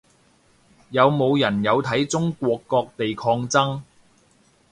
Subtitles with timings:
[0.89, 3.81] 有冇人有睇中國各地抗爭